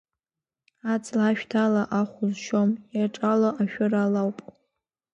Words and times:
Аҵла 0.93 1.25
ашәҭ 1.29 1.51
ала 1.63 1.83
ахә 1.99 2.17
узшьом, 2.23 2.69
иаҿало 2.97 3.49
ашәыр 3.61 3.93
ала 4.03 4.19
ауп. 4.23 4.39